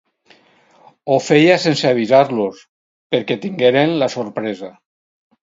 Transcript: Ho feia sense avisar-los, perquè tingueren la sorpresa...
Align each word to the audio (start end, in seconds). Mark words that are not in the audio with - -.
Ho 1.11 1.17
feia 1.25 1.57
sense 1.65 1.89
avisar-los, 1.91 2.65
perquè 3.17 3.39
tingueren 3.45 3.95
la 4.01 4.11
sorpresa... 4.17 4.73